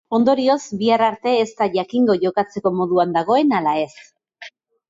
Ondorioz, 0.17 0.61
bihar 0.79 1.03
arte 1.07 1.33
ez 1.41 1.45
da 1.59 1.67
jakingo 1.77 2.17
jokatzeko 2.25 2.75
moduan 2.81 3.15
dagoen 3.19 3.55
ala 3.59 3.75
ez. 3.87 3.93